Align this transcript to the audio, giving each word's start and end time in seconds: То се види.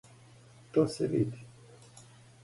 То 0.77 0.85
се 0.93 1.07
види. 1.11 1.43